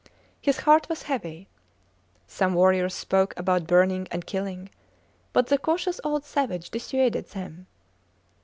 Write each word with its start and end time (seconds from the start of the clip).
His 0.41 0.61
heart 0.61 0.89
was 0.89 1.03
heavy. 1.03 1.47
Some 2.25 2.55
warriors 2.55 2.95
spoke 2.95 3.35
about 3.37 3.67
burning 3.67 4.07
and 4.09 4.25
killing, 4.25 4.71
but 5.31 5.45
the 5.45 5.59
cautious 5.59 6.01
old 6.03 6.25
savage 6.25 6.71
dissuaded 6.71 7.27
them. 7.29 7.67